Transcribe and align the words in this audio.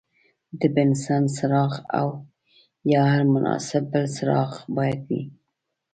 د 0.59 0.61
بنسن 0.75 1.23
څراغ 1.35 1.73
او 1.99 2.07
یا 2.93 3.01
هر 3.13 3.23
مناسب 3.33 3.83
بل 3.91 4.05
څراغ 4.15 4.51
باید 4.77 4.99
وي. 5.07 5.23